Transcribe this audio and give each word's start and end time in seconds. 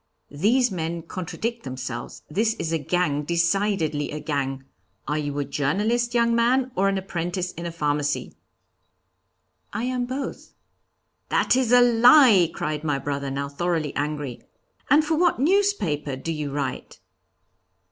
'These 0.31 0.71
men 0.71 1.03
contradict 1.03 1.61
themselves; 1.61 2.23
this 2.27 2.55
is 2.55 2.71
a 2.73 2.79
gang, 2.79 3.21
decidedly 3.21 4.09
a 4.09 4.19
gang 4.19 4.63
are 5.07 5.19
you 5.19 5.37
a 5.37 5.45
journalist, 5.45 6.15
young 6.15 6.33
man, 6.35 6.71
or 6.75 6.89
an 6.89 6.97
apprentice 6.97 7.51
in 7.51 7.67
a 7.67 7.71
pharmacy?' 7.71 8.35
'I 9.73 9.83
am 9.83 10.05
both.' 10.07 10.53
'That 11.29 11.55
is 11.55 11.71
a 11.71 11.81
lie!' 11.81 12.49
cried 12.51 12.83
my 12.83 12.97
brother, 12.97 13.29
now 13.29 13.47
thoroughly 13.47 13.95
angry. 13.95 14.41
'And 14.89 15.05
for 15.05 15.13
what 15.15 15.37
newspaper 15.37 16.15
do 16.15 16.31
you 16.33 16.49
write?' 16.51 16.99